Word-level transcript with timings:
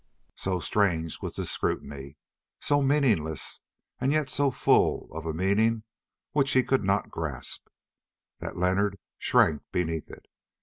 So 0.35 0.57
strange 0.57 1.21
was 1.21 1.35
this 1.35 1.51
scrutiny, 1.51 2.17
so 2.59 2.81
meaningless 2.81 3.59
and 3.99 4.11
yet 4.11 4.29
so 4.29 4.49
full 4.49 5.07
of 5.13 5.27
a 5.27 5.31
meaning 5.35 5.83
which 6.31 6.53
he 6.53 6.63
could 6.63 6.83
not 6.83 7.11
grasp, 7.11 7.67
that 8.39 8.57
Leonard 8.57 8.97
shrank 9.19 9.61
beneath 9.71 10.09
it. 10.09 10.25